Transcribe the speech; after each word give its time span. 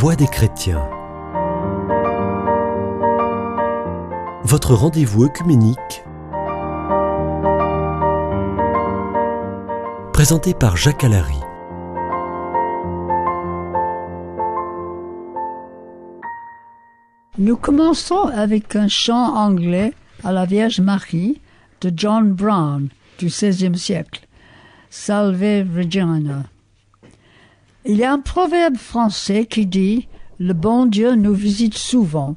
Voix 0.00 0.16
des 0.16 0.28
chrétiens. 0.28 0.88
Votre 4.44 4.72
rendez-vous 4.72 5.24
œcuménique. 5.24 6.02
Présenté 10.14 10.54
par 10.54 10.78
Jacques 10.78 11.04
Allary. 11.04 11.36
Nous 17.36 17.58
commençons 17.58 18.24
avec 18.32 18.74
un 18.76 18.88
chant 18.88 19.36
anglais 19.36 19.92
à 20.24 20.32
la 20.32 20.46
Vierge 20.46 20.80
Marie 20.80 21.42
de 21.82 21.92
John 21.94 22.32
Brown 22.32 22.88
du 23.18 23.26
XVIe 23.26 23.76
siècle. 23.76 24.26
Salve 24.88 25.66
Regina. 25.76 26.44
Il 27.86 27.96
y 27.96 28.04
a 28.04 28.12
un 28.12 28.18
proverbe 28.18 28.76
français 28.76 29.46
qui 29.46 29.64
dit 29.66 30.06
Le 30.38 30.52
bon 30.52 30.84
Dieu 30.84 31.14
nous 31.14 31.32
visite 31.32 31.76
souvent, 31.76 32.36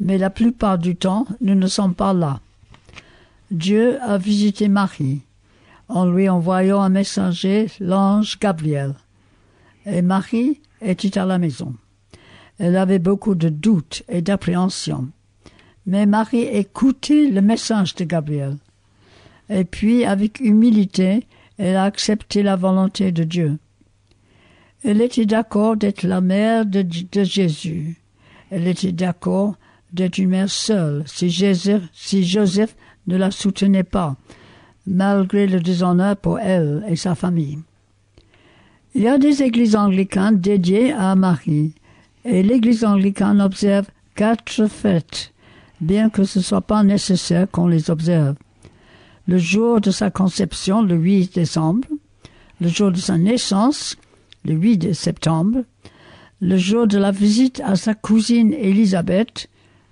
mais 0.00 0.18
la 0.18 0.28
plupart 0.28 0.76
du 0.76 0.96
temps 0.96 1.26
nous 1.40 1.54
ne 1.54 1.66
sommes 1.66 1.94
pas 1.94 2.12
là. 2.12 2.40
Dieu 3.50 3.98
a 4.02 4.18
visité 4.18 4.68
Marie 4.68 5.22
en 5.88 6.04
lui 6.04 6.28
envoyant 6.28 6.82
un 6.82 6.88
messager, 6.88 7.68
l'ange 7.80 8.38
Gabriel. 8.38 8.94
Et 9.86 10.02
Marie 10.02 10.60
était 10.82 11.18
à 11.18 11.24
la 11.24 11.38
maison. 11.38 11.74
Elle 12.58 12.76
avait 12.76 12.98
beaucoup 12.98 13.34
de 13.34 13.48
doutes 13.48 14.02
et 14.08 14.20
d'appréhension. 14.20 15.08
Mais 15.86 16.06
Marie 16.06 16.42
écoutait 16.42 17.30
le 17.30 17.40
message 17.40 17.94
de 17.94 18.04
Gabriel. 18.04 18.56
Et 19.48 19.64
puis, 19.64 20.04
avec 20.04 20.40
humilité, 20.40 21.26
elle 21.56 21.76
a 21.76 21.84
accepté 21.84 22.42
la 22.42 22.56
volonté 22.56 23.12
de 23.12 23.22
Dieu. 23.22 23.58
Elle 24.88 25.00
était 25.00 25.26
d'accord 25.26 25.76
d'être 25.76 26.04
la 26.04 26.20
mère 26.20 26.64
de, 26.64 26.86
Jésus. 27.24 27.96
Elle 28.50 28.68
était 28.68 28.92
d'accord 28.92 29.56
d'être 29.92 30.18
une 30.18 30.28
mère 30.28 30.48
seule 30.48 31.02
si 31.06 31.28
Joseph, 31.28 31.82
si 31.92 32.22
Joseph 32.24 32.76
ne 33.08 33.16
la 33.16 33.32
soutenait 33.32 33.82
pas, 33.82 34.14
malgré 34.86 35.48
le 35.48 35.58
déshonneur 35.58 36.16
pour 36.16 36.38
elle 36.38 36.84
et 36.88 36.94
sa 36.94 37.16
famille. 37.16 37.58
Il 38.94 39.02
y 39.02 39.08
a 39.08 39.18
des 39.18 39.42
églises 39.42 39.74
anglicanes 39.74 40.38
dédiées 40.38 40.92
à 40.92 41.16
Marie, 41.16 41.74
et 42.24 42.44
l'église 42.44 42.84
anglicane 42.84 43.40
observe 43.40 43.86
quatre 44.14 44.68
fêtes, 44.68 45.32
bien 45.80 46.10
que 46.10 46.22
ce 46.22 46.38
ne 46.38 46.44
soit 46.44 46.60
pas 46.60 46.84
nécessaire 46.84 47.50
qu'on 47.50 47.66
les 47.66 47.90
observe. 47.90 48.36
Le 49.26 49.38
jour 49.38 49.80
de 49.80 49.90
sa 49.90 50.12
conception, 50.12 50.82
le 50.82 50.94
8 50.94 51.34
décembre, 51.34 51.88
le 52.60 52.68
jour 52.68 52.92
de 52.92 52.98
sa 52.98 53.18
naissance, 53.18 53.96
le 54.46 54.54
8 54.54 54.94
septembre, 54.94 55.64
le 56.40 56.56
jour 56.56 56.86
de 56.86 56.98
la 56.98 57.10
visite 57.10 57.60
à 57.64 57.74
sa 57.74 57.94
cousine 57.94 58.52
Élisabeth, 58.52 59.48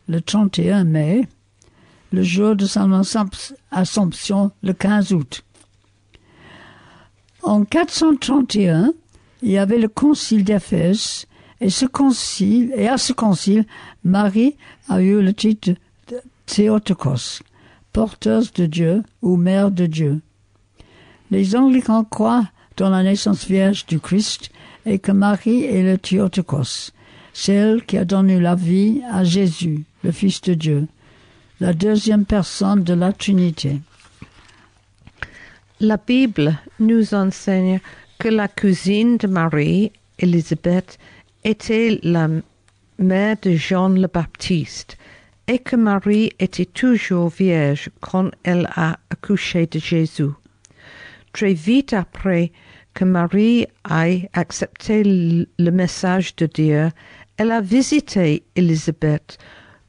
le 0.09 0.21
31 0.21 0.85
mai, 0.85 1.27
le 2.13 2.23
jour 2.23 2.55
de 2.55 2.67
son 2.67 3.03
Assomption, 3.73 4.53
le 4.63 4.73
15 4.73 5.13
août. 5.13 5.45
En 7.43 7.65
431, 7.65 8.93
il 9.43 9.51
y 9.51 9.59
avait 9.59 9.79
le 9.79 9.89
concile 9.89 10.45
d'Éphèse, 10.45 11.27
et, 11.61 11.67
et 11.67 12.89
à 12.89 12.99
ce 12.99 13.13
concile, 13.13 13.67
Marie 14.05 14.57
a 14.89 15.03
eu 15.03 15.21
le 15.21 15.35
titre 15.35 15.73
de 16.09 16.21
Théotokos, 16.47 17.43
porteuse 17.93 18.53
de 18.53 18.67
Dieu 18.67 19.03
ou 19.21 19.37
mère 19.37 19.71
de 19.73 19.87
Dieu. 19.87 20.21
Les 21.31 21.57
anglicans 21.57 22.05
croient 22.05 22.49
dans 22.77 22.91
la 22.91 23.03
naissance 23.03 23.47
vierge 23.47 23.87
du 23.87 24.01
Christ 24.01 24.51
et 24.87 24.99
que 24.99 25.13
Marie 25.13 25.65
est 25.65 25.83
le 25.83 25.99
Théotokos, 25.99 26.91
celle 27.33 27.85
qui 27.85 27.97
a 27.99 28.05
donné 28.05 28.41
la 28.41 28.55
vie 28.55 29.03
à 29.11 29.25
Jésus, 29.25 29.85
le 30.03 30.13
Fils 30.13 30.41
de 30.43 30.55
Dieu, 30.55 30.89
la 31.61 31.73
deuxième 31.73 32.25
personne 32.25 32.83
de 32.83 32.95
la 32.95 33.13
Trinité. 33.13 33.81
La 35.81 35.97
Bible 35.97 36.59
nous 36.81 37.15
enseigne 37.15 37.81
que 38.19 38.29
la 38.29 38.49
cousine 38.49 39.17
de 39.17 39.27
Marie, 39.27 39.93
Élisabeth, 40.19 40.99
était 41.43 41.99
la 42.03 42.29
mère 42.99 43.37
de 43.43 43.53
Jean 43.53 43.89
le 43.89 44.07
Baptiste 44.07 44.97
et 45.47 45.59
que 45.59 45.77
Marie 45.77 46.33
était 46.39 46.65
toujours 46.65 47.29
vierge 47.29 47.91
quand 48.01 48.31
elle 48.45 48.69
a 48.75 48.99
accouché 49.11 49.67
de 49.67 49.79
Jésus. 49.79 50.31
Très 51.35 51.53
vite 51.53 51.93
après 51.93 52.53
que 52.95 53.05
Marie 53.05 53.67
ait 53.91 54.31
accepté 54.35 55.03
le 55.05 55.71
message 55.73 56.37
de 56.37 56.47
Dieu, 56.47 56.91
elle 57.37 57.51
a 57.51 57.61
visité 57.61 58.45
Élisabeth, 58.55 59.39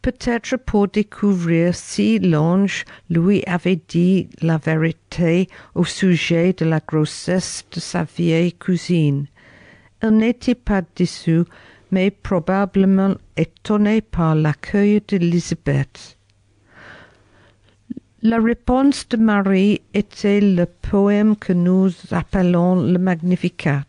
peut-être 0.02 0.58
pour 0.58 0.88
découvrir 0.88 1.76
si 1.76 2.18
l'ange 2.18 2.84
lui 3.12 3.44
avait 3.46 3.80
dit 3.88 4.28
la 4.42 4.58
vérité 4.58 5.48
au 5.76 5.86
sujet 5.86 6.54
de 6.54 6.66
la 6.66 6.80
grossesse 6.80 7.64
de 7.72 7.80
sa 7.80 8.06
vieille 8.06 8.54
cousine. 8.54 9.28
Elle 10.00 10.18
n'était 10.18 10.56
pas 10.56 10.82
déçue, 10.96 11.44
mais 11.92 12.10
probablement 12.10 13.14
étonnée 13.38 14.02
par 14.02 14.34
l'accueil 14.34 15.00
d'Élisabeth. 15.08 16.15
La 18.28 18.40
réponse 18.40 19.08
de 19.10 19.18
Marie 19.18 19.82
était 19.94 20.42
le 20.42 20.66
poème 20.66 21.36
que 21.36 21.54
nous 21.54 21.92
appelons 22.10 22.74
le 22.74 22.98
Magnificat. 22.98 23.86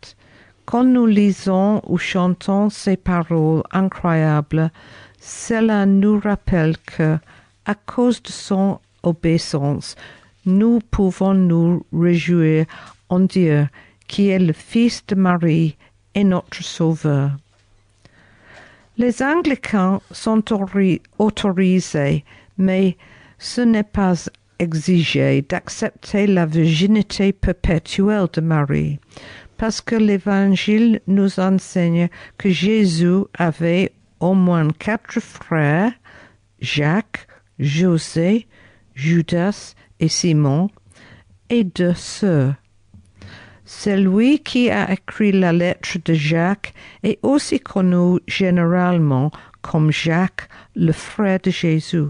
Quand 0.66 0.84
nous 0.84 1.06
lisons 1.06 1.80
ou 1.86 1.96
chantons 1.96 2.68
ces 2.68 2.98
paroles 2.98 3.62
incroyables, 3.72 4.70
cela 5.18 5.86
nous 5.86 6.20
rappelle 6.20 6.76
que, 6.76 7.16
à 7.64 7.74
cause 7.74 8.22
de 8.22 8.28
son 8.28 8.78
obéissance, 9.02 9.96
nous 10.44 10.80
pouvons 10.90 11.32
nous 11.32 11.86
réjouir 11.90 12.66
en 13.08 13.20
Dieu, 13.20 13.66
qui 14.06 14.28
est 14.28 14.38
le 14.38 14.52
Fils 14.52 15.02
de 15.06 15.14
Marie 15.14 15.78
et 16.14 16.24
notre 16.24 16.62
Sauveur. 16.62 17.30
Les 18.98 19.22
Anglicans 19.22 20.02
sont 20.10 20.44
autorisés, 21.18 22.22
mais 22.58 22.98
ce 23.38 23.60
n'est 23.60 23.82
pas 23.82 24.14
exigé 24.58 25.42
d'accepter 25.42 26.26
la 26.26 26.46
virginité 26.46 27.32
perpétuelle 27.32 28.28
de 28.32 28.40
Marie, 28.40 28.98
parce 29.56 29.80
que 29.80 29.96
l'Évangile 29.96 31.00
nous 31.06 31.38
enseigne 31.40 32.08
que 32.38 32.50
Jésus 32.50 33.24
avait 33.38 33.92
au 34.20 34.34
moins 34.34 34.70
quatre 34.70 35.20
frères, 35.20 35.92
Jacques, 36.60 37.26
José, 37.58 38.46
Judas 38.94 39.74
et 40.00 40.08
Simon, 40.08 40.70
et 41.50 41.64
deux 41.64 41.94
sœurs. 41.94 42.54
Celui 43.64 44.38
qui 44.38 44.70
a 44.70 44.92
écrit 44.92 45.32
la 45.32 45.52
lettre 45.52 45.98
de 46.04 46.14
Jacques 46.14 46.72
est 47.02 47.18
aussi 47.22 47.58
connu 47.58 48.20
généralement 48.28 49.30
comme 49.60 49.90
Jacques, 49.90 50.48
le 50.76 50.92
frère 50.92 51.40
de 51.42 51.50
Jésus. 51.50 52.06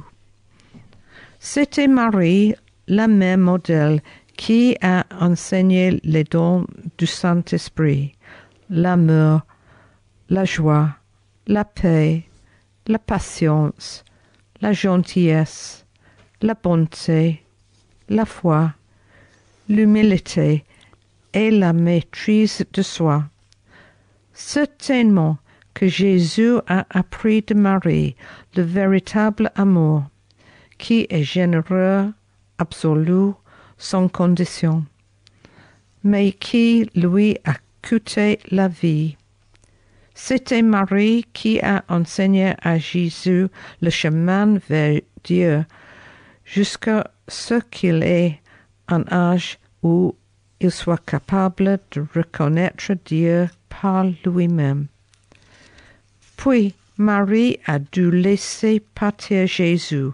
C'était 1.49 1.87
Marie, 1.87 2.57
la 2.89 3.07
mère 3.07 3.39
modèle, 3.39 4.03
qui 4.37 4.77
a 4.83 5.07
enseigné 5.21 6.01
les 6.03 6.25
dons 6.25 6.67
du 6.99 7.07
Saint-Esprit, 7.07 8.15
l'amour, 8.69 9.43
la 10.29 10.45
joie, 10.45 10.97
la 11.47 11.65
paix, 11.65 12.25
la 12.89 12.99
patience, 12.99 14.05
la 14.61 14.73
gentillesse, 14.73 15.87
la 16.43 16.55
bonté, 16.55 17.45
la 18.09 18.25
foi, 18.25 18.75
l'humilité 19.69 20.65
et 21.33 21.53
la 21.53 21.73
maîtrise 21.73 22.67
de 22.73 22.83
soi. 22.83 23.23
Certainement 24.33 25.39
que 25.75 25.87
Jésus 25.87 26.57
a 26.67 26.87
appris 26.91 27.43
de 27.43 27.55
Marie 27.55 28.17
le 28.57 28.65
véritable 28.65 29.53
amour 29.55 30.03
qui 30.79 31.07
est 31.11 31.23
généreux, 31.23 32.13
absolu, 32.59 33.33
sans 33.79 34.09
condition, 34.09 34.85
mais 36.05 36.33
qui 36.33 36.89
lui 36.95 37.37
a 37.45 37.55
coûté 37.87 38.39
la 38.51 38.69
vie. 38.69 39.17
C'était 40.15 40.63
Marie 40.63 41.27
qui 41.35 41.61
a 41.61 41.85
enseigné 41.89 42.55
à 42.63 42.79
Jésus 42.79 43.49
le 43.83 43.91
chemin 43.91 44.59
vers 44.69 45.01
Dieu 45.25 45.65
jusqu'à 46.45 47.11
ce 47.29 47.61
qu'il 47.71 48.03
ait 48.03 48.41
un 48.89 49.05
âge 49.13 49.59
où 49.83 50.15
il 50.61 50.71
soit 50.71 51.05
capable 51.05 51.79
de 51.93 52.07
reconnaître 52.15 52.93
Dieu 53.05 53.49
par 53.69 54.07
lui-même. 54.25 54.87
Puis 56.37 56.75
Marie 56.97 57.59
a 57.67 57.79
dû 57.79 58.11
laisser 58.11 58.81
partir 58.95 59.47
Jésus 59.47 60.07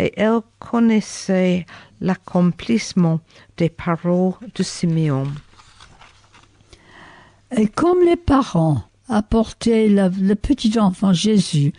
et 0.00 0.12
elle 0.16 0.40
connaissait 0.58 1.66
l'accomplissement 2.00 3.20
des 3.56 3.68
paroles 3.68 4.34
de 4.54 4.62
Simeon. 4.62 5.26
Et 7.56 7.68
comme 7.68 8.02
les 8.04 8.16
parents 8.16 8.82
apporter 9.08 9.88
le, 9.88 10.08
le 10.08 10.34
petit 10.34 10.78
enfant 10.78 11.12
Jésus 11.12 11.72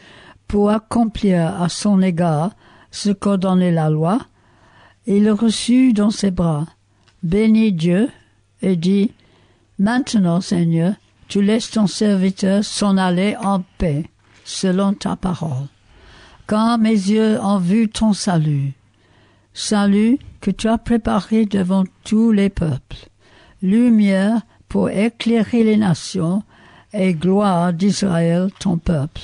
pour 0.47 0.69
accomplir 0.69 1.61
à 1.61 1.69
son 1.69 2.01
égard 2.01 2.51
ce 2.91 3.09
qu'ordonnait 3.09 3.71
la 3.71 3.89
loi, 3.89 4.19
il 5.07 5.23
le 5.23 5.33
reçut 5.33 5.93
dans 5.93 6.11
ses 6.11 6.31
bras, 6.31 6.67
bénit 7.23 7.71
Dieu 7.71 8.09
et 8.61 8.75
dit, 8.75 9.11
Maintenant, 9.79 10.41
Seigneur, 10.41 10.93
tu 11.27 11.41
laisses 11.41 11.71
ton 11.71 11.87
serviteur 11.87 12.63
s'en 12.63 12.97
aller 12.97 13.35
en 13.41 13.63
paix, 13.77 14.05
selon 14.43 14.93
ta 14.93 15.15
parole. 15.15 15.67
Mes 16.53 16.89
yeux 16.89 17.39
ont 17.39 17.59
vu 17.59 17.87
ton 17.87 18.11
salut, 18.11 18.73
salut 19.53 20.19
que 20.41 20.51
tu 20.51 20.67
as 20.67 20.77
préparé 20.77 21.45
devant 21.45 21.85
tous 22.03 22.33
les 22.33 22.49
peuples, 22.49 23.07
lumière 23.61 24.41
pour 24.67 24.89
éclairer 24.89 25.63
les 25.63 25.77
nations 25.77 26.43
et 26.91 27.13
gloire 27.13 27.71
d'Israël 27.71 28.49
ton 28.59 28.77
peuple. 28.77 29.21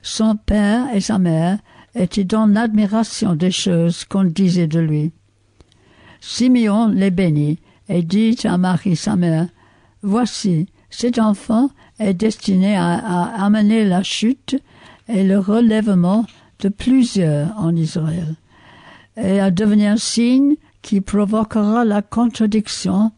Son 0.00 0.36
père 0.36 0.94
et 0.94 1.00
sa 1.00 1.18
mère 1.18 1.58
étaient 1.96 2.22
dans 2.22 2.46
l'admiration 2.46 3.34
des 3.34 3.50
choses 3.50 4.04
qu'on 4.04 4.24
disait 4.24 4.68
de 4.68 4.78
lui. 4.78 5.10
Simeon 6.20 6.86
les 6.86 7.10
bénit 7.10 7.58
et 7.88 8.04
dit 8.04 8.38
à 8.44 8.58
Marie 8.58 8.94
sa 8.94 9.16
mère, 9.16 9.48
Voici, 10.02 10.68
cet 10.88 11.18
enfant 11.18 11.68
est 11.98 12.14
destiné 12.14 12.76
à 12.76 13.44
amener 13.44 13.84
la 13.84 14.04
chute 14.04 14.54
et 15.08 15.24
le 15.24 15.38
relèvement 15.38 16.26
de 16.60 16.68
plusieurs 16.68 17.56
en 17.58 17.74
Israël, 17.76 18.34
et 19.16 19.40
à 19.40 19.50
devenir 19.50 19.92
un 19.92 19.96
signe 19.96 20.56
qui 20.82 21.00
provoquera 21.00 21.84
la 21.84 22.02
contradiction, 22.02 23.12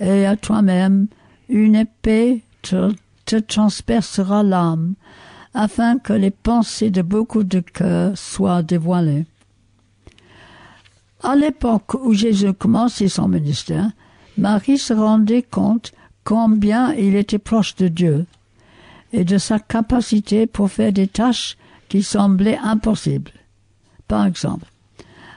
et 0.00 0.26
à 0.26 0.36
toi-même 0.36 1.08
une 1.48 1.76
épée 1.76 2.42
te, 2.62 2.92
te 3.26 3.36
transpercera 3.36 4.42
l'âme, 4.42 4.94
afin 5.54 5.98
que 5.98 6.12
les 6.12 6.30
pensées 6.30 6.90
de 6.90 7.02
beaucoup 7.02 7.42
de 7.42 7.60
cœurs 7.60 8.16
soient 8.16 8.62
dévoilées. 8.62 9.26
À 11.22 11.36
l'époque 11.36 11.94
où 11.94 12.14
Jésus 12.14 12.54
commençait 12.54 13.08
son 13.08 13.28
ministère, 13.28 13.90
Marie 14.38 14.78
se 14.78 14.94
rendait 14.94 15.42
compte 15.42 15.92
combien 16.24 16.94
il 16.94 17.14
était 17.14 17.38
proche 17.38 17.74
de 17.76 17.88
Dieu 17.88 18.26
et 19.12 19.24
de 19.24 19.38
sa 19.38 19.58
capacité 19.58 20.46
pour 20.46 20.70
faire 20.70 20.92
des 20.92 21.08
tâches 21.08 21.56
qui 21.88 22.02
semblaient 22.02 22.58
impossibles. 22.62 23.32
Par 24.08 24.26
exemple, 24.26 24.66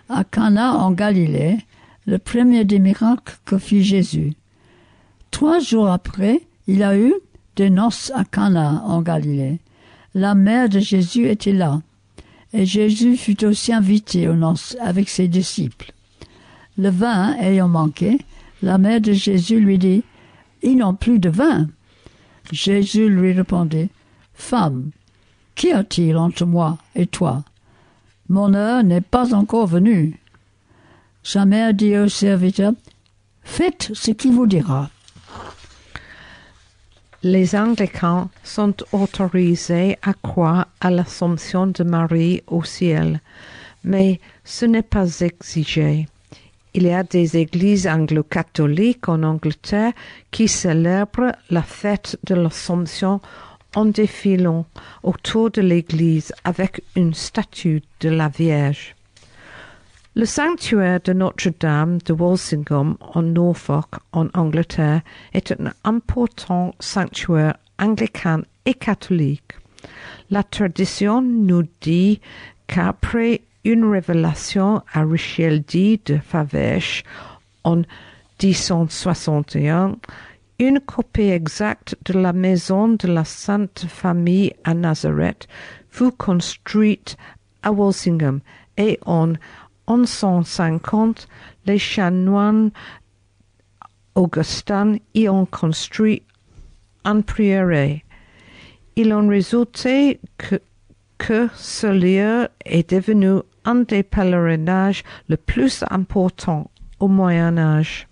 à 0.09 0.23
Cana 0.23 0.75
en 0.75 0.91
Galilée, 0.91 1.57
le 2.05 2.17
premier 2.17 2.65
des 2.65 2.79
miracles 2.79 3.37
que 3.45 3.57
fit 3.57 3.83
Jésus. 3.83 4.33
Trois 5.31 5.59
jours 5.59 5.89
après, 5.89 6.41
il 6.67 6.83
a 6.83 6.97
eu 6.97 7.13
des 7.55 7.69
noces 7.69 8.11
à 8.15 8.23
Cana 8.23 8.83
en 8.85 9.01
Galilée. 9.01 9.59
La 10.13 10.35
mère 10.35 10.69
de 10.69 10.79
Jésus 10.79 11.27
était 11.27 11.53
là, 11.53 11.81
et 12.53 12.65
Jésus 12.65 13.17
fut 13.17 13.43
aussi 13.45 13.73
invité 13.73 14.27
aux 14.27 14.35
noces 14.35 14.77
avec 14.79 15.09
ses 15.09 15.27
disciples. 15.27 15.91
Le 16.77 16.89
vin 16.89 17.35
ayant 17.39 17.67
manqué, 17.67 18.19
la 18.61 18.77
mère 18.77 19.01
de 19.01 19.13
Jésus 19.13 19.59
lui 19.59 19.77
dit, 19.77 20.03
Ils 20.61 20.77
n'ont 20.77 20.93
plus 20.93 21.19
de 21.19 21.29
vin. 21.29 21.67
Jésus 22.51 23.09
lui 23.09 23.33
répondit, 23.33 23.89
Femme, 24.33 24.91
qu'y 25.55 25.71
a-t-il 25.71 26.17
entre 26.17 26.45
moi 26.45 26.77
et 26.95 27.07
toi? 27.07 27.43
Mon 28.29 28.53
heure 28.53 28.83
n'est 28.83 29.01
pas 29.01 29.33
encore 29.33 29.67
venue. 29.67 30.19
Sa 31.23 31.45
mère 31.45 31.73
dit 31.73 31.97
au 31.97 32.09
serviteur, 32.09 32.73
Faites 33.43 33.91
ce 33.93 34.11
qu'il 34.11 34.31
vous 34.33 34.47
dira. 34.47 34.89
Les 37.21 37.55
anglicans 37.55 38.29
sont 38.43 38.75
autorisés 38.91 39.97
à 40.01 40.13
croire 40.13 40.67
à 40.81 40.91
l'Assomption 40.91 41.67
de 41.67 41.83
Marie 41.83 42.41
au 42.47 42.63
ciel, 42.63 43.21
mais 43.83 44.19
ce 44.43 44.65
n'est 44.65 44.81
pas 44.81 45.19
exigé. 45.21 46.07
Il 46.75 46.83
y 46.83 46.91
a 46.91 47.03
des 47.03 47.37
églises 47.37 47.87
anglo-catholiques 47.87 49.07
en 49.07 49.21
Angleterre 49.21 49.93
qui 50.31 50.47
célèbrent 50.47 51.33
la 51.51 51.61
fête 51.61 52.17
de 52.25 52.33
l'Assomption 52.33 53.21
en 53.75 53.85
défilant 53.85 54.65
autour 55.03 55.51
de 55.51 55.61
l'église 55.61 56.33
avec 56.43 56.83
une 56.95 57.13
statue 57.13 57.83
de 57.99 58.09
la 58.09 58.27
Vierge. 58.27 58.95
Le 60.15 60.25
sanctuaire 60.25 60.99
de 61.03 61.13
Notre-Dame 61.13 61.99
de 61.99 62.13
Walsingham 62.13 62.97
en 63.01 63.21
Norfolk, 63.21 63.95
en 64.11 64.27
Angleterre, 64.33 65.01
est 65.33 65.51
un 65.51 65.71
important 65.83 66.73
sanctuaire 66.79 67.57
anglican 67.79 68.41
et 68.65 68.75
catholique. 68.75 69.53
La 70.29 70.43
tradition 70.43 71.21
nous 71.21 71.63
dit 71.81 72.19
qu'après 72.67 73.41
une 73.63 73.85
révélation 73.85 74.81
à 74.93 75.03
Richel 75.03 75.61
D 75.61 75.99
de 76.05 76.17
Favèche 76.17 77.03
en 77.63 77.81
1061, 78.41 79.95
une 80.59 80.79
copie 80.79 81.29
exacte 81.29 81.95
de 82.05 82.13
la 82.13 82.33
maison 82.33 82.89
de 82.89 83.07
la 83.07 83.23
Sainte 83.23 83.85
Famille 83.87 84.53
à 84.63 84.73
Nazareth 84.73 85.47
fut 85.89 86.11
construite 86.11 87.17
à 87.61 87.71
Walsingham 87.71 88.41
et 88.77 88.99
en 89.05 89.33
1150, 89.87 91.27
les 91.65 91.77
chanoines 91.77 92.71
augustins 94.15 94.97
y 95.13 95.29
ont 95.29 95.45
construit 95.45 96.23
un 97.03 97.21
prieuré. 97.21 98.03
Il 98.95 99.13
en 99.13 99.27
résultait 99.27 100.19
que 101.17 101.49
ce 101.55 101.87
lieu 101.87 102.47
est 102.65 102.89
devenu 102.89 103.39
un 103.65 103.75
des 103.75 104.03
pèlerinages 104.03 105.03
le 105.27 105.37
plus 105.37 105.83
important 105.89 106.69
au 106.99 107.07
Moyen 107.07 107.57
Âge. 107.57 108.07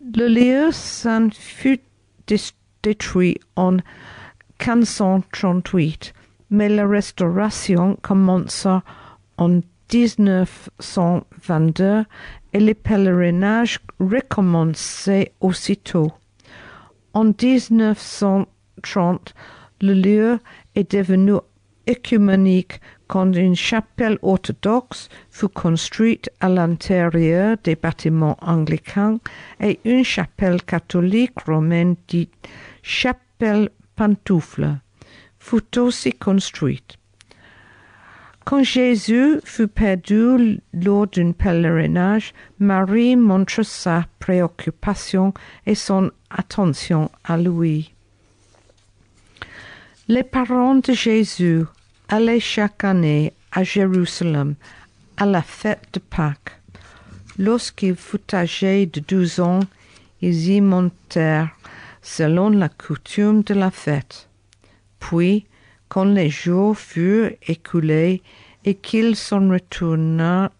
Le 0.00 0.28
lieu 0.28 0.70
s'en 0.72 1.30
fut 1.30 1.80
détruit 2.82 3.38
en 3.56 3.78
1538, 4.60 6.12
mais 6.50 6.68
la 6.68 6.86
restauration 6.86 7.98
commença 8.02 8.82
en 9.36 9.60
1922 9.92 12.04
et 12.52 12.60
les 12.60 12.74
pèlerinages 12.74 13.80
recommençaient 14.00 15.32
aussitôt. 15.40 16.12
En 17.14 17.24
1930, 17.24 19.34
le 19.80 19.94
lieu 19.94 20.38
est 20.74 20.92
devenu 20.92 21.36
œcuménique 21.88 22.80
quand 23.06 23.32
une 23.32 23.56
chapelle 23.56 24.18
orthodoxe 24.22 25.08
fut 25.30 25.48
construite 25.48 26.30
à 26.40 26.48
l'intérieur 26.48 27.56
des 27.64 27.74
bâtiments 27.74 28.36
anglicans 28.42 29.18
et 29.60 29.80
une 29.84 30.04
chapelle 30.04 30.62
catholique 30.62 31.38
romaine 31.46 31.96
dite 32.06 32.34
chapelle 32.82 33.70
pantoufle 33.96 34.78
fut 35.38 35.78
aussi 35.78 36.12
construite. 36.12 36.98
Quand 38.44 38.62
Jésus 38.62 39.40
fut 39.44 39.68
perdu 39.68 40.60
lors 40.72 41.06
d'un 41.06 41.32
pèlerinage, 41.32 42.32
Marie 42.58 43.14
montre 43.14 43.62
sa 43.62 44.04
préoccupation 44.20 45.34
et 45.66 45.74
son 45.74 46.10
attention 46.30 47.10
à 47.24 47.36
lui. 47.36 47.92
Les 50.08 50.22
parents 50.22 50.76
de 50.76 50.94
Jésus 50.94 51.64
allaient 52.08 52.40
chaque 52.40 52.84
année 52.84 53.32
à 53.52 53.62
Jérusalem 53.64 54.54
à 55.16 55.26
la 55.26 55.42
fête 55.42 55.88
de 55.92 55.98
Pâques. 55.98 56.60
Lorsqu'il 57.38 57.96
fut 57.96 58.34
âgé 58.34 58.86
de 58.86 59.00
douze 59.00 59.40
ans, 59.40 59.60
ils 60.20 60.50
y 60.50 60.60
montèrent 60.60 61.50
selon 62.02 62.50
la 62.50 62.68
coutume 62.68 63.42
de 63.42 63.54
la 63.54 63.70
fête. 63.70 64.28
Puis, 64.98 65.46
quand 65.88 66.04
les 66.04 66.30
jours 66.30 66.76
furent 66.76 67.32
écoulés 67.46 68.22
et 68.64 68.74
qu'ils 68.74 69.16
s'en 69.16 69.48
retournèrent 69.48 70.50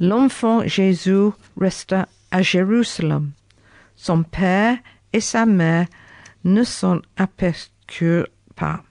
l'enfant 0.00 0.66
Jésus 0.66 1.30
resta 1.60 2.08
à 2.30 2.42
Jérusalem. 2.42 3.30
Son 3.96 4.22
père 4.22 4.78
et 5.12 5.20
sa 5.20 5.46
mère 5.46 5.86
ne 6.44 6.62
s'en 6.62 7.00
aperçurent 7.16 8.28
pas. 8.54 8.82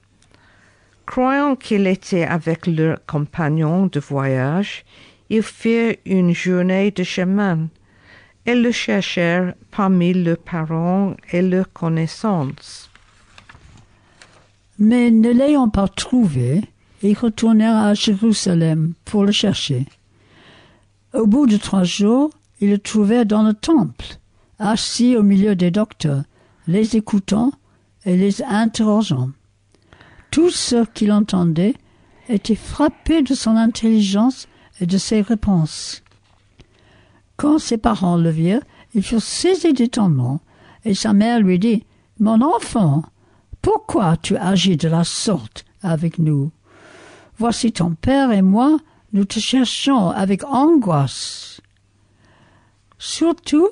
Croyant 1.07 1.55
qu'il 1.55 1.87
était 1.87 2.25
avec 2.25 2.67
leurs 2.67 3.03
compagnons 3.05 3.87
de 3.87 3.99
voyage, 3.99 4.83
ils 5.29 5.41
firent 5.41 5.95
une 6.05 6.33
journée 6.33 6.91
de 6.91 7.03
chemin 7.03 7.69
et 8.45 8.53
le 8.53 8.71
cherchèrent 8.71 9.55
parmi 9.71 10.13
leurs 10.13 10.37
parents 10.37 11.15
et 11.31 11.41
leurs 11.41 11.71
connaissances. 11.71 12.89
Mais 14.79 15.09
ne 15.09 15.31
l'ayant 15.31 15.69
pas 15.69 15.87
trouvé, 15.87 16.61
ils 17.01 17.17
retournèrent 17.17 17.77
à 17.77 17.93
Jérusalem 17.93 18.93
pour 19.05 19.23
le 19.23 19.31
chercher. 19.31 19.85
Au 21.13 21.25
bout 21.25 21.47
de 21.47 21.55
trois 21.55 21.85
jours, 21.85 22.31
ils 22.59 22.69
le 22.71 22.79
trouvèrent 22.79 23.25
dans 23.25 23.43
le 23.43 23.53
temple, 23.53 24.17
assis 24.59 25.15
au 25.15 25.23
milieu 25.23 25.55
des 25.55 25.71
docteurs, 25.71 26.23
les 26.67 26.97
écoutant 26.97 27.53
et 28.05 28.17
les 28.17 28.43
interrogeant. 28.43 29.29
Tous 30.37 30.51
ceux 30.51 30.85
qui 30.85 31.07
l'entendaient 31.07 31.73
étaient 32.29 32.53
frappés 32.53 33.23
de 33.23 33.33
son 33.33 33.55
intelligence 33.55 34.47
et 34.79 34.85
de 34.85 34.99
ses 34.99 35.21
réponses. 35.21 36.03
Quand 37.37 37.57
ses 37.57 37.79
parents 37.79 38.17
le 38.17 38.29
virent, 38.29 38.61
ils 38.93 39.01
furent 39.01 39.19
saisis 39.19 39.73
d'étonnement, 39.73 40.39
et 40.85 40.93
sa 40.93 41.13
mère 41.13 41.39
lui 41.39 41.57
dit 41.57 41.85
Mon 42.19 42.43
enfant, 42.43 43.01
pourquoi 43.63 44.15
tu 44.15 44.37
agis 44.37 44.77
de 44.77 44.87
la 44.87 45.03
sorte 45.03 45.65
avec 45.81 46.19
nous? 46.19 46.51
Voici 47.39 47.71
ton 47.71 47.95
père 47.95 48.31
et 48.31 48.43
moi, 48.43 48.77
nous 49.13 49.25
te 49.25 49.39
cherchons 49.39 50.11
avec 50.11 50.43
angoisse. 50.43 51.61
Surtout, 52.99 53.69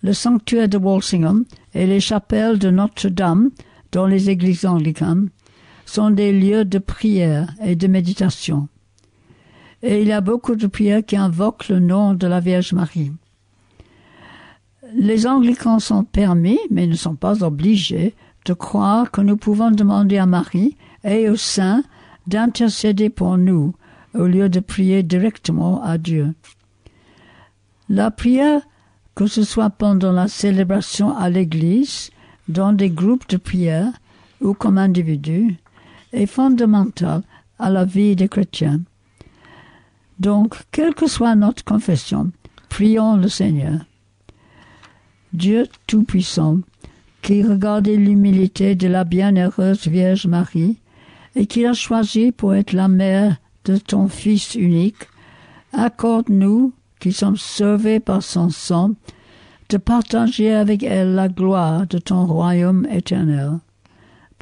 le 0.00 0.14
sanctuaire 0.14 0.70
de 0.70 0.78
Walsingham 0.78 1.44
et 1.74 1.86
les 1.86 2.00
chapelles 2.00 2.58
de 2.58 2.70
Notre-Dame 2.70 3.50
dans 3.90 4.06
les 4.06 4.30
églises 4.30 4.64
anglicanes 4.64 5.28
sont 5.92 6.10
des 6.10 6.32
lieux 6.32 6.64
de 6.64 6.78
prière 6.78 7.52
et 7.62 7.76
de 7.76 7.86
méditation. 7.86 8.68
Et 9.82 10.00
il 10.00 10.08
y 10.08 10.12
a 10.12 10.22
beaucoup 10.22 10.56
de 10.56 10.66
prières 10.66 11.04
qui 11.04 11.16
invoquent 11.16 11.68
le 11.68 11.80
nom 11.80 12.14
de 12.14 12.26
la 12.26 12.40
Vierge 12.40 12.72
Marie. 12.72 13.12
Les 14.94 15.26
anglicans 15.26 15.80
sont 15.80 16.04
permis, 16.04 16.58
mais 16.70 16.86
ne 16.86 16.94
sont 16.94 17.14
pas 17.14 17.44
obligés, 17.44 18.14
de 18.46 18.54
croire 18.54 19.10
que 19.10 19.20
nous 19.20 19.36
pouvons 19.36 19.70
demander 19.70 20.16
à 20.16 20.24
Marie 20.24 20.78
et 21.04 21.28
aux 21.28 21.36
saints 21.36 21.84
d'intercéder 22.26 23.10
pour 23.10 23.36
nous 23.36 23.74
au 24.14 24.24
lieu 24.24 24.48
de 24.48 24.60
prier 24.60 25.02
directement 25.02 25.82
à 25.82 25.98
Dieu. 25.98 26.32
La 27.90 28.10
prière, 28.10 28.62
que 29.14 29.26
ce 29.26 29.42
soit 29.42 29.68
pendant 29.68 30.12
la 30.12 30.28
célébration 30.28 31.14
à 31.14 31.28
l'église, 31.28 32.10
dans 32.48 32.72
des 32.72 32.88
groupes 32.88 33.28
de 33.28 33.36
prière 33.36 33.92
ou 34.40 34.54
comme 34.54 34.78
individu, 34.78 35.58
est 36.12 36.26
fondamentale 36.26 37.22
à 37.58 37.70
la 37.70 37.84
vie 37.84 38.16
des 38.16 38.28
chrétiens. 38.28 38.80
Donc, 40.18 40.56
quelle 40.70 40.94
que 40.94 41.06
soit 41.06 41.34
notre 41.34 41.64
confession, 41.64 42.30
prions 42.68 43.16
le 43.16 43.28
Seigneur. 43.28 43.80
Dieu 45.32 45.66
Tout-Puissant, 45.86 46.58
qui 47.22 47.42
regardait 47.42 47.96
l'humilité 47.96 48.74
de 48.74 48.88
la 48.88 49.04
bienheureuse 49.04 49.86
Vierge 49.86 50.26
Marie 50.26 50.78
et 51.34 51.46
qui 51.46 51.64
a 51.64 51.72
choisi 51.72 52.32
pour 52.32 52.54
être 52.54 52.72
la 52.72 52.88
mère 52.88 53.36
de 53.64 53.76
ton 53.76 54.08
Fils 54.08 54.54
unique, 54.54 55.08
accorde-nous, 55.72 56.72
qui 57.00 57.12
sommes 57.12 57.36
sauvés 57.36 58.00
par 58.00 58.22
son 58.22 58.50
sang, 58.50 58.92
de 59.68 59.76
partager 59.78 60.52
avec 60.52 60.82
elle 60.82 61.14
la 61.14 61.28
gloire 61.28 61.86
de 61.86 61.98
ton 61.98 62.26
royaume 62.26 62.86
éternel. 62.90 63.58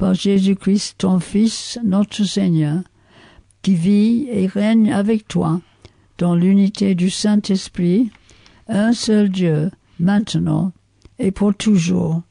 Par 0.01 0.15
Jésus-Christ, 0.15 0.95
ton 0.97 1.19
Fils, 1.19 1.77
notre 1.83 2.23
Seigneur, 2.23 2.81
qui 3.61 3.75
vit 3.75 4.25
et 4.31 4.47
règne 4.47 4.91
avec 4.91 5.27
toi 5.27 5.61
dans 6.17 6.33
l'unité 6.33 6.95
du 6.95 7.11
Saint-Esprit, 7.11 8.09
un 8.67 8.93
seul 8.93 9.29
Dieu, 9.29 9.69
maintenant 9.99 10.71
et 11.19 11.29
pour 11.29 11.53
toujours. 11.53 12.23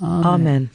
Amen. 0.00 0.68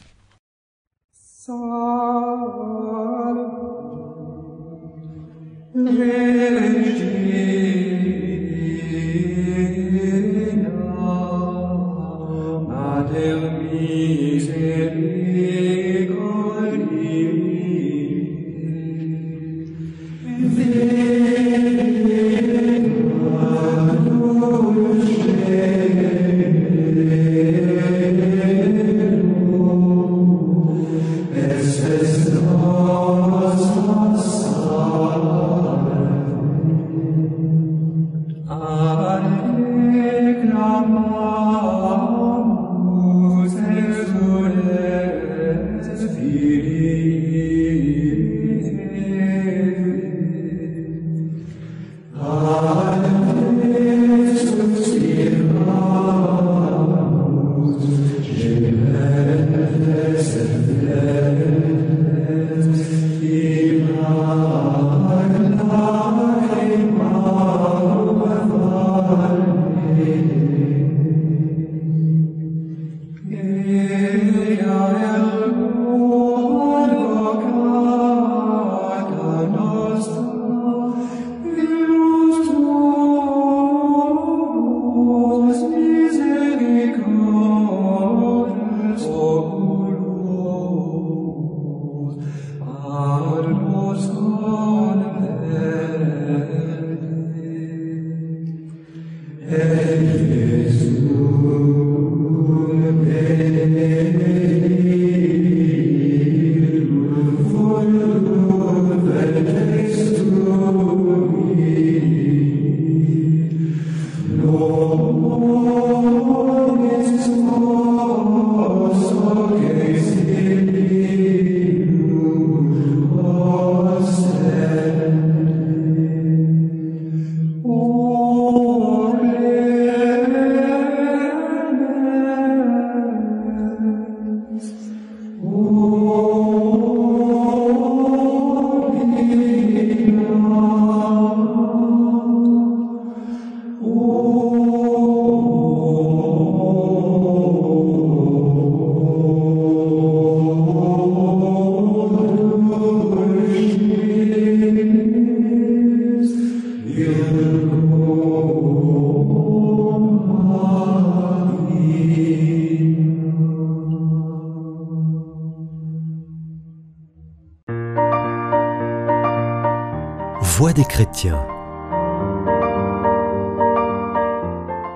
Voix 170.59 170.73
des 170.73 170.83
chrétiens. 170.83 171.41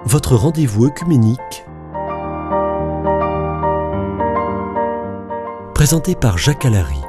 Votre 0.04 0.36
rendez-vous 0.36 0.88
œcuménique. 0.88 1.64
Présenté 5.74 6.16
par 6.16 6.38
Jacques 6.38 6.66
Alary. 6.66 7.00